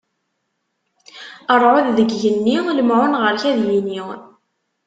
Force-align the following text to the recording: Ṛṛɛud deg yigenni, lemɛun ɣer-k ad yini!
Ṛṛɛud 1.55 1.87
deg 1.97 2.09
yigenni, 2.13 2.57
lemɛun 2.77 3.13
ɣer-k 3.21 3.43
ad 3.51 3.59
yini! 3.69 4.01